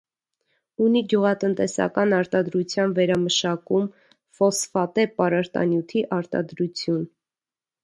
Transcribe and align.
Ունի 0.85 1.01
գյուղատնտեսական 1.11 2.15
արտադրության 2.19 2.95
վերամշակում, 3.01 3.87
ֆոսֆատե 4.41 5.07
պարարտանյութի 5.21 6.05
արտադրություն։ 6.21 7.09